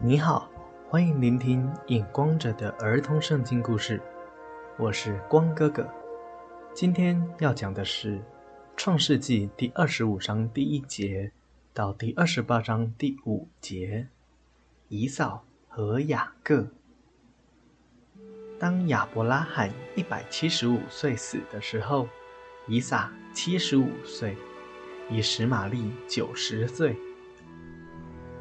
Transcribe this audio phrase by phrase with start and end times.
[0.00, 0.48] 你好，
[0.88, 4.00] 欢迎聆听影光者的儿童圣经故事，
[4.78, 5.88] 我是光哥哥。
[6.72, 8.16] 今天要讲的是
[8.76, 11.32] 《创世纪》第二十五章第一节
[11.74, 14.06] 到第二十八章第五节，
[14.86, 16.68] 以扫和雅各。
[18.56, 22.08] 当亚伯拉罕一百七十五岁死的时候，
[22.68, 24.36] 以撒七十五岁，
[25.10, 26.96] 以实玛利九十岁。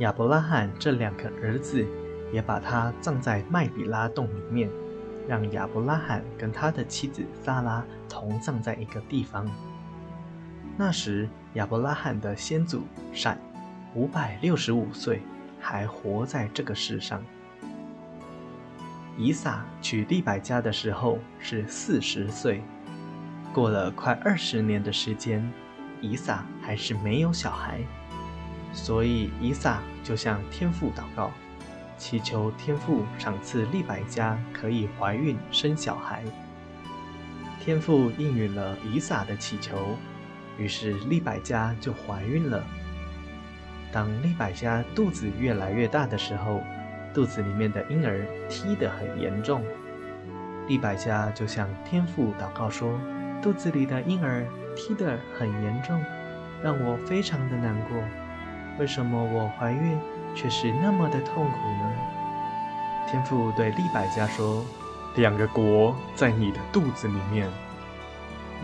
[0.00, 1.86] 亚伯拉罕这两个儿子
[2.30, 4.68] 也把他葬在麦比拉洞里面，
[5.26, 9.48] 让亚伯拉罕跟他的妻子撒拉同葬在一个地方。
[10.76, 12.82] 那时，亚伯拉罕的先祖
[13.14, 13.40] 闪
[13.94, 15.22] 五百六十五岁，
[15.58, 17.22] 还活在这个世上。
[19.16, 22.62] 以撒娶利百加的时候是四十岁，
[23.54, 25.50] 过了快二十年的时间，
[26.02, 27.80] 以撒还是没有小孩。
[28.76, 31.32] 所以，以撒就向天父祷告，
[31.96, 36.22] 祈求天父赏赐利百加可以怀孕生小孩。
[37.58, 39.96] 天父应允了以撒的祈求，
[40.58, 42.62] 于是利百加就怀孕了。
[43.90, 46.60] 当利百加肚子越来越大的时候，
[47.14, 49.64] 肚子里面的婴儿踢得很严重，
[50.68, 53.00] 利百加就向天父祷告说
[53.42, 54.46] ：“肚子里的婴儿
[54.76, 55.98] 踢得很严重，
[56.62, 57.98] 让我非常的难过。”
[58.78, 59.98] 为什么我怀孕
[60.34, 61.92] 却是那么的痛苦呢？
[63.08, 64.62] 天父对利百加说
[65.16, 67.48] ：“两个国在你的肚子里面，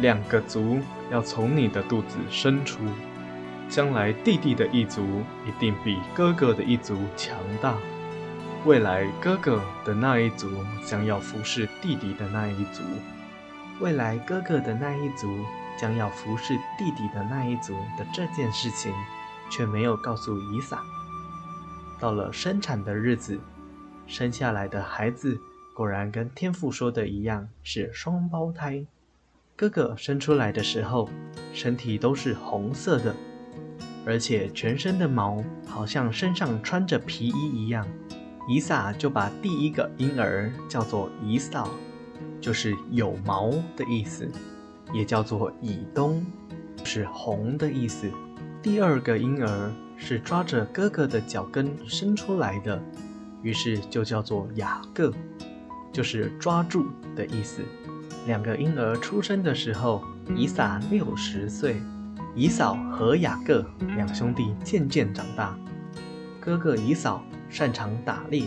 [0.00, 2.80] 两个族要从你的肚子生出，
[3.70, 7.76] 将来弟弟的一族一定比哥哥的一族强大。
[8.66, 12.82] 未来哥哥的那一族将要服侍弟弟的那一族，
[13.80, 15.38] 未来哥哥的那一族
[15.78, 18.92] 将要服侍弟弟的那一族的这件事情。”
[19.52, 20.82] 却没有告诉以撒。
[22.00, 23.38] 到了生产的日子，
[24.06, 25.38] 生下来的孩子
[25.76, 28.84] 果然跟天父说的一样，是双胞胎。
[29.54, 31.08] 哥哥生出来的时候，
[31.52, 33.14] 身体都是红色的，
[34.06, 37.86] 而且全身的毛好像身上穿着皮衣一样。
[38.48, 41.68] 以撒就把第一个婴儿叫做以扫，
[42.40, 44.28] 就是有毛的意思，
[44.92, 46.26] 也叫做以东，
[46.82, 48.10] 是红的意思。
[48.62, 52.80] 第二个婴儿是抓着哥哥的脚跟生出来的，
[53.42, 55.12] 于是就叫做雅各，
[55.92, 56.86] 就是抓住
[57.16, 57.60] 的意思。
[58.24, 60.00] 两个婴儿出生的时候，
[60.36, 61.82] 以撒六十岁，
[62.36, 65.58] 以扫和雅各两兄弟渐渐长大。
[66.38, 68.46] 哥哥以扫擅长打猎，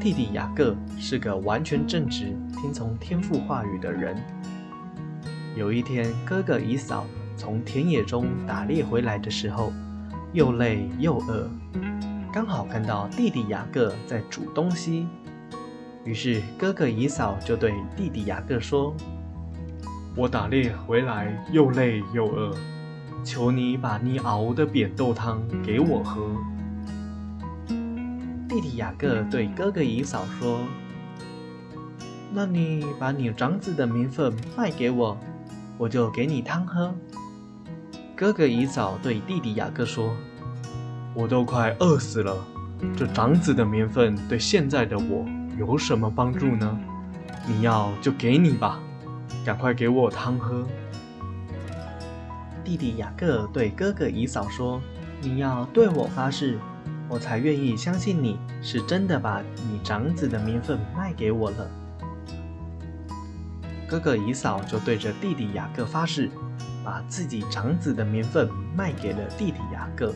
[0.00, 2.26] 弟弟雅各是个完全正直、
[2.60, 4.16] 听从天父话语的人。
[5.56, 7.04] 有一天，哥哥以扫。
[7.36, 9.72] 从田野中打猎回来的时候，
[10.32, 11.48] 又累又饿，
[12.32, 15.06] 刚好看到弟弟雅各在煮东西，
[16.04, 18.94] 于是哥哥以嫂就对弟弟雅各说
[20.16, 22.56] ：“我打猎回来又累又饿，
[23.22, 26.30] 求你把你熬的扁豆汤给我喝。”
[28.48, 30.60] 弟弟雅各对哥哥以嫂说
[32.32, 35.18] ：“那你把你长子的名分卖给我，
[35.76, 36.94] 我就给你汤喝。”
[38.16, 40.16] 哥哥以嫂对弟弟雅各说
[41.12, 42.34] ：“我都快饿死了，
[42.96, 45.26] 这长子的名分对现在的我
[45.58, 46.78] 有什么帮助呢？
[47.46, 48.80] 你要就给你吧，
[49.44, 50.66] 赶快给我汤喝。”
[52.64, 54.80] 弟弟雅各对哥哥以扫说
[55.20, 56.58] ：“你要对我发誓，
[57.10, 61.70] 我才愿意相信你是真的把你长子的名分卖给我了。”
[63.86, 66.30] 哥哥以扫就对着弟弟雅各发誓。
[66.86, 70.14] 把自己长子的名分卖给了弟弟雅各，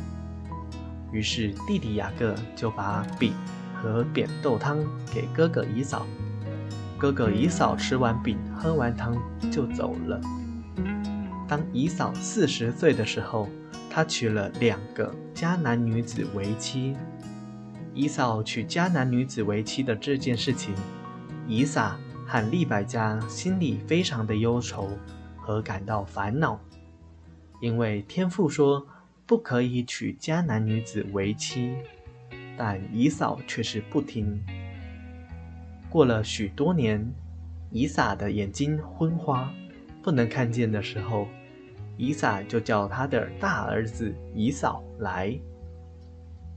[1.11, 3.35] 于是弟弟雅各就把饼
[3.75, 4.79] 和扁豆汤
[5.13, 6.07] 给哥哥以扫。
[6.97, 9.17] 哥哥以扫吃完饼、喝完汤
[9.51, 10.21] 就走了。
[11.49, 13.49] 当以扫四十岁的时候，
[13.91, 16.97] 他娶了两个迦南女子为妻。
[17.93, 20.73] 以扫娶迦南女子为妻的这件事情，
[21.49, 21.97] 以撒
[22.29, 24.89] 和利百加心里非常的忧愁。
[25.43, 26.61] 和感到烦恼，
[27.61, 28.87] 因为天父说
[29.27, 31.77] 不可以娶迦南女子为妻，
[32.57, 34.43] 但以扫却是不听。
[35.89, 37.07] 过了许多年，
[37.71, 39.53] 以撒的眼睛昏花，
[40.03, 41.29] 不能看见的时候，
[41.97, 45.39] 以撒就叫他的大儿子以扫来，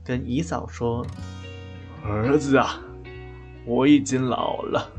[0.02, 1.06] 跟以扫说
[2.02, 2.80] ：“儿子啊，
[3.66, 4.90] 我已经老了，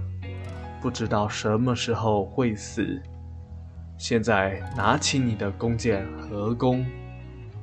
[0.82, 3.02] 不知道什么时候会死。”
[3.98, 6.86] 现在拿起你的弓箭和弓，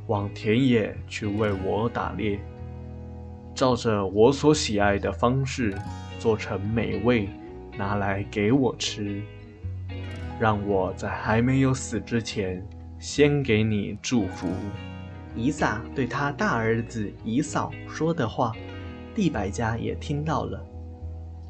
[0.07, 2.41] 往田野去为我打猎。
[3.55, 5.77] 照着我所喜爱的方式
[6.19, 7.29] 做成美味，
[7.77, 9.21] 拿来给我吃，
[10.41, 12.67] 让我在还没有死之前
[12.99, 14.49] 先给你祝福。”
[15.37, 18.53] 以撒对他大儿子以扫说的话，
[19.15, 20.63] 地百家也听到了。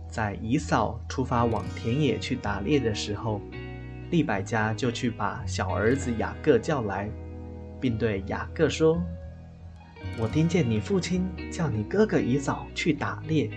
[0.09, 3.41] 在以扫出发往田野去打猎的时候，
[4.13, 7.09] 利百加就去把小儿子雅各叫来，
[7.81, 9.03] 并对雅各说
[10.21, 13.49] ：“我听见你父亲叫你哥哥以扫去打猎，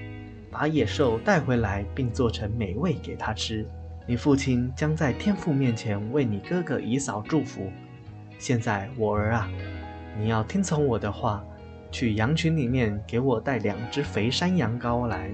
[0.50, 3.66] 把野兽带回来，并做成美味给他吃。
[4.08, 7.70] 你父亲将在天父面前为你哥哥以扫祝福。
[8.40, 9.52] 现在我儿啊！”
[10.18, 11.44] 你要听从我的话，
[11.92, 15.30] 去羊群里面给我带两只肥山羊羔来，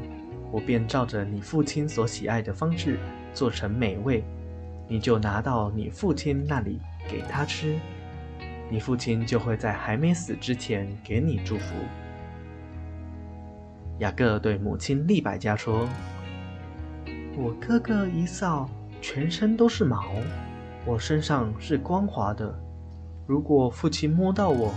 [0.52, 2.98] 我便照着你父亲所喜爱的方式
[3.32, 4.24] 做成美味，
[4.92, 6.78] 你就拿到你父亲那里
[7.08, 7.80] 给他吃，
[8.70, 11.74] 你父亲就会在还没死之前给你祝福。
[14.00, 15.88] 雅各对母亲利百加说
[17.40, 18.70] ：“我哥哥一扫
[19.02, 20.12] 全身都是毛，
[20.86, 22.54] 我身上是光滑的。”
[23.26, 24.74] 如果父亲摸到我，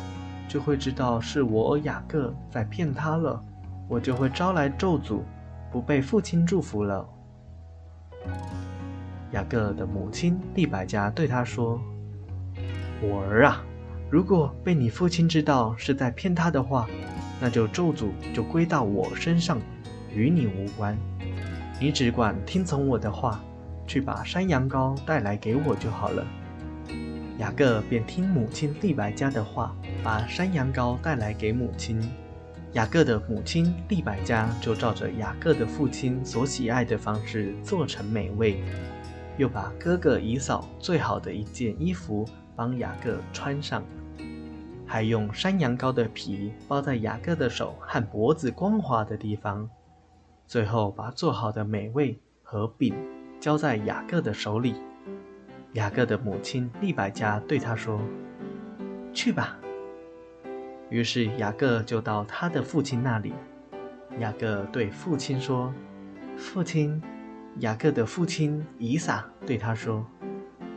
[0.46, 3.42] 就会知道是我雅各在骗他了，
[3.88, 5.22] 我就会招来咒诅，
[5.72, 7.04] 不被父亲祝福了。
[9.34, 11.80] 雅各的母亲利百加对他说
[13.02, 13.64] ：“我儿啊，
[14.08, 16.88] 如果被你父亲知道是在骗他的话，
[17.40, 19.60] 那就咒诅就归到我身上，
[20.14, 20.96] 与你无关。
[21.80, 23.42] 你只管听从我的话，
[23.88, 26.24] 去把山羊羔带来给我就好了。”
[27.38, 32.00] 雅各便听母亲利百加的话，把山羊羔带来给母亲。
[32.74, 38.62] 雅各的母亲利百加就照着雅各的父亲所喜爱的方式做成美味，
[39.36, 43.82] 又把哥哥以嫂最好的一件衣服帮雅各穿上，
[44.86, 49.68] 还用山羊羔的皮包在雅各的手和脖子光滑的地方，
[50.46, 52.94] 最后把做好的美味和饼
[53.40, 54.76] 交在雅各的手里。
[55.72, 58.00] 雅各的母亲利百加对他说
[59.12, 59.58] ：“去吧。”
[60.88, 63.34] 于是雅各就到他的父亲那里。
[64.20, 65.74] 雅各对父亲说
[66.38, 67.02] ：“父亲。”
[67.60, 70.04] 雅各的父亲以撒对他说：“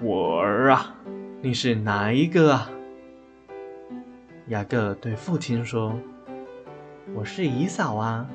[0.02, 0.96] 我儿啊，
[1.42, 2.70] 你是哪一个啊？”
[4.50, 6.00] 雅各对父亲说
[7.16, 8.28] ：“我是以扫啊，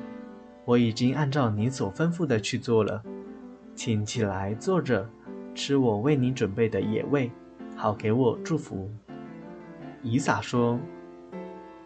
[0.65, 3.01] 我已经按照你所吩咐的去做了，
[3.75, 5.09] 请起来坐着。”
[5.55, 7.31] 吃我为你准备的野味，
[7.75, 8.89] 好给我祝福。
[10.01, 10.79] 以撒说：“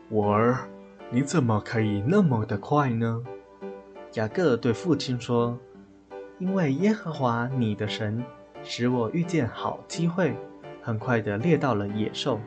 [0.07, 0.69] 我儿，
[1.11, 3.21] 你怎么可以那么的快呢？”
[4.15, 5.59] 雅各对父亲说
[6.39, 8.23] ：“因为耶和华你的神
[8.63, 10.35] 使我遇见好机会，
[10.81, 12.39] 很快的猎到了野兽。”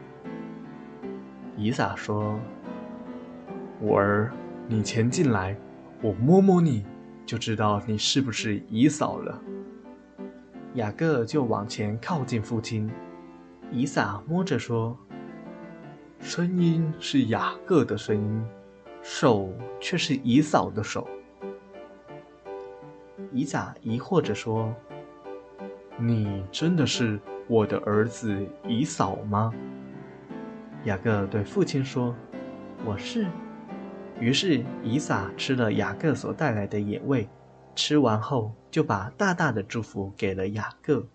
[1.57, 2.39] 以撒说
[3.81, 4.33] ：“我儿，
[4.69, 5.57] 你前进来，
[6.01, 6.87] 我摸摸你，
[7.27, 9.43] 就知道你是不是以扫了。”
[10.75, 12.89] 雅各就往前靠近父亲，
[13.73, 14.97] 以撒摸着说
[16.21, 18.45] ：“声音是雅各的声音，
[19.03, 21.09] 手却是以扫的手。”
[23.41, 24.71] 以撒疑惑着说
[25.97, 29.51] ：“你真的是我的儿子以扫吗？”
[30.85, 32.15] 雅各对父亲说
[32.85, 33.27] ：“我是。”
[34.21, 37.27] 于是以撒吃了雅各所带来的野味。
[37.75, 41.07] 吃完后，就把大大的祝福给了雅各。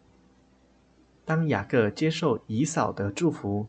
[1.26, 3.68] 当雅各接受以扫的祝福，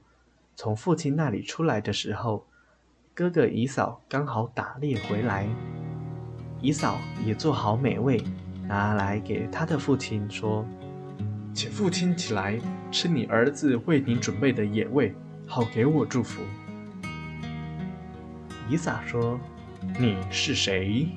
[0.54, 2.46] 从父亲那里出来的时候，
[3.12, 5.46] 哥哥以扫刚好打猎回来。
[6.62, 8.18] 以扫也做好美味，
[8.68, 10.66] 拿来给他的父亲说
[11.54, 12.58] ：“请父亲起来
[12.90, 15.14] 吃你儿子为你准备的野味，
[15.46, 16.42] 好给我祝福。”
[18.68, 19.38] 以撒说
[19.98, 21.08] ：“你是谁？”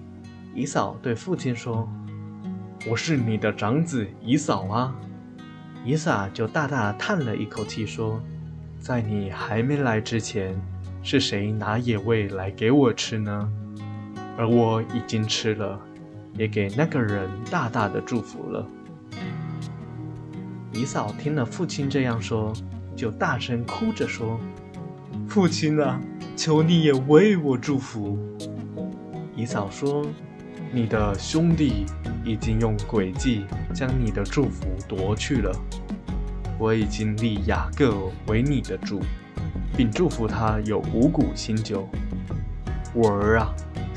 [0.54, 1.90] 以扫对父亲说
[2.90, 4.96] ：“我是你的长子以扫啊。”
[5.86, 8.22] 以撒就大大叹了一口气说
[8.80, 10.54] ：“在你还没来之前，
[11.02, 13.52] 是谁拿野味来给我吃呢？
[14.38, 15.80] 而我已经吃了，
[16.40, 18.66] 也给那个人大大的祝福了。”
[20.74, 22.52] 以嫂听了父亲这样说，
[22.96, 24.40] 就大声哭着说
[25.30, 26.02] ：“父亲啊，
[26.36, 28.18] 求你也为我祝福。”
[29.36, 30.04] 以嫂说。
[30.72, 31.84] 你的兄弟
[32.24, 33.44] 已经用诡计
[33.74, 35.52] 将你的祝福夺去了。
[36.60, 37.92] 我已经立雅各
[38.28, 39.02] 为你的主，
[39.76, 41.90] 并祝福他有五谷新酒。
[42.94, 43.52] 我儿啊，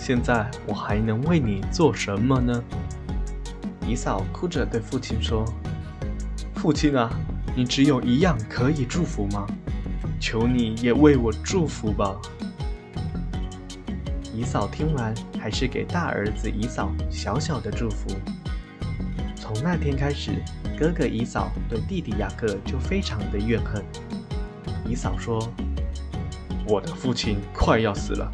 [0.04, 2.60] 现在我还能为你做什么呢？
[3.86, 5.44] 姨嫂哭着对父亲说
[6.58, 7.08] ：“父亲啊，
[7.54, 9.46] 你只有一样可以祝福吗？
[10.18, 12.20] 求你也为我祝福吧。”
[14.34, 18.08] 姨嫂听完，还是给大儿子姨嫂小小的祝福。
[19.36, 20.32] 从那天开始，
[20.76, 23.80] 哥哥姨嫂对弟弟雅各就非常的怨恨。
[24.84, 25.48] 姨嫂说
[26.66, 28.28] ：“我的父亲快要死了，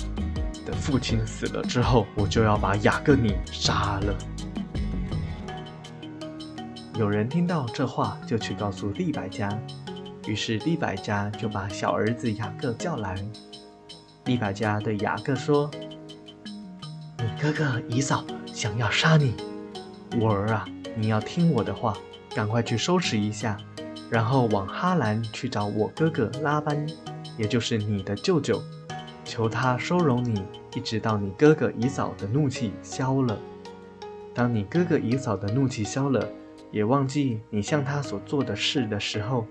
[0.69, 4.15] 等父亲死了之后，我就要把雅各你杀了。”
[6.99, 9.49] 有人听到这话，就去告诉利百加。
[10.27, 13.17] 于是利百加就把小儿子雅各叫来。
[14.27, 15.71] 利百加对雅各说
[17.17, 19.33] ：“你哥哥以扫想要杀你，
[20.21, 21.97] 我儿啊，你要听我的话，
[22.35, 23.57] 赶快去收拾一下，
[24.11, 26.87] 然后往哈兰去找我哥哥拉班，
[27.39, 28.63] 也就是你的舅舅，
[29.25, 30.43] 求他收容你，
[30.75, 33.39] 一直到你哥哥以嫂的怒气消了。
[34.35, 36.29] 当你哥哥以嫂的怒气消了。”
[36.71, 39.47] 也忘记你向他所做的事的时候，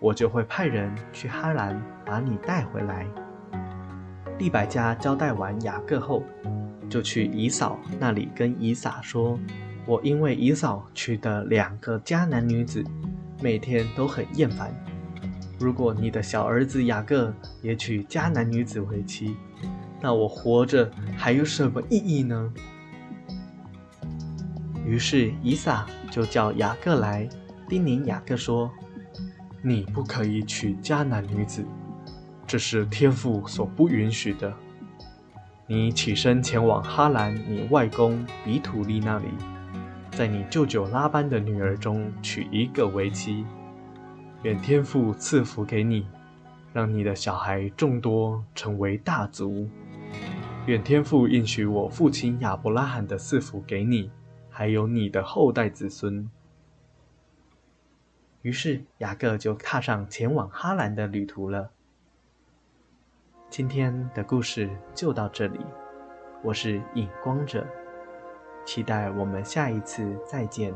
[0.00, 3.06] 我就会派人去哈兰把你带回来。
[4.38, 6.22] 利百加交代完雅各后，
[6.86, 9.40] 就去以嫂那里跟以撒说
[9.88, 12.84] ：“我因为以嫂娶的两个迦南女子，
[13.40, 14.70] 每天都很厌烦。
[15.58, 17.32] 如果你的小儿子雅各
[17.62, 19.34] 也娶迦南女子为妻，
[20.00, 22.52] 那我活着还有什么意义呢？”
[24.86, 27.28] 于是以撒就叫雅各来，
[27.68, 28.70] 叮咛雅各说
[29.60, 31.62] ：“你不可以娶迦南女子，
[32.46, 34.52] 这是天父所不允许的。
[35.66, 39.26] 你起身前往哈兰，你外公比土利那里，
[40.12, 43.44] 在你舅舅拉班的女儿中娶一个为妻。
[44.44, 46.06] 愿天父赐福给你，
[46.72, 49.68] 让你的小孩众多，成为大族。
[50.68, 54.10] 愿天父应许我父亲亚伯拉罕的赐福给你。”
[54.50, 56.28] 还有你的后代子孙。
[58.42, 61.70] 于是雅各就踏上前往哈兰的旅途了。
[63.48, 65.60] 今天的故事就到这里，
[66.42, 67.64] 我是影光者，
[68.66, 70.74] 期待我们下一次再见。